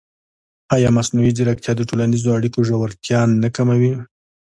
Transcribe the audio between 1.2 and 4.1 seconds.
ځیرکتیا د ټولنیزو اړیکو ژورتیا نه کموي؟